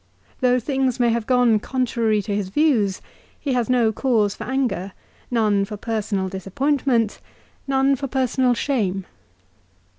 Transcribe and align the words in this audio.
Though 0.39 0.59
things 0.59 0.99
may 0.99 1.09
have 1.09 1.27
gone 1.27 1.59
contrary 1.59 2.23
to 2.23 2.33
his 2.35 2.49
views 2.49 3.03
he 3.39 3.53
has 3.53 3.69
no 3.69 3.91
cause 3.91 4.33
for 4.33 4.45
anger, 4.45 4.93
none 5.29 5.63
for 5.63 5.77
personal 5.77 6.27
dis 6.27 6.47
appointment, 6.47 7.19
none 7.67 7.95
for 7.95 8.07
personal 8.07 8.55
shame. 8.55 9.05